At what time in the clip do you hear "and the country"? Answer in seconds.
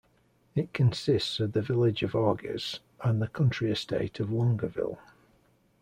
3.03-3.69